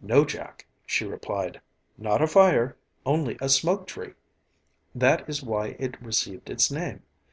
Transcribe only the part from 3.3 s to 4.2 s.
a smoke tree.